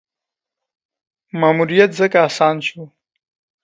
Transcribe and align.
ماموریت 1.39 1.91
ځکه 1.99 2.17
اسانه 2.27 2.61
شو. 2.67 2.83